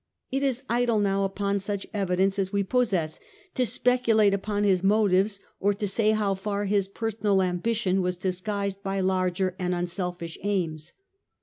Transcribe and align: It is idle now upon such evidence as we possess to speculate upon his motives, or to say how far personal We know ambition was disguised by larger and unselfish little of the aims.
It 0.31 0.41
is 0.41 0.63
idle 0.67 0.99
now 0.99 1.25
upon 1.25 1.59
such 1.59 1.85
evidence 1.93 2.39
as 2.39 2.51
we 2.51 2.63
possess 2.63 3.19
to 3.53 3.67
speculate 3.67 4.33
upon 4.33 4.63
his 4.63 4.81
motives, 4.83 5.39
or 5.59 5.75
to 5.75 5.87
say 5.87 6.09
how 6.13 6.33
far 6.33 6.65
personal 6.95 7.37
We 7.37 7.45
know 7.45 7.49
ambition 7.49 8.01
was 8.01 8.17
disguised 8.17 8.81
by 8.81 8.99
larger 9.01 9.55
and 9.59 9.75
unselfish 9.75 10.37
little 10.37 10.49
of 10.49 10.53
the 10.55 10.61
aims. 10.63 10.93